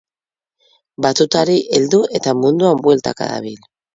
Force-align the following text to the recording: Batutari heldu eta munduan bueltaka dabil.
Batutari 1.05 1.59
heldu 1.77 2.01
eta 2.21 2.35
munduan 2.41 2.83
bueltaka 2.87 3.31
dabil. 3.35 3.63